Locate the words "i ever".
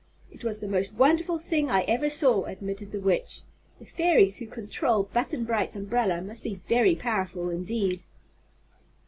1.69-2.09